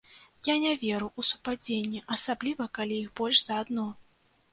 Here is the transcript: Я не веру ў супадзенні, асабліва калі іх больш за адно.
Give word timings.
Я 0.47 0.53
не 0.61 0.69
веру 0.83 1.09
ў 1.09 1.21
супадзенні, 1.31 2.01
асабліва 2.15 2.67
калі 2.79 2.97
іх 3.03 3.13
больш 3.21 3.43
за 3.43 3.59
адно. 3.65 3.85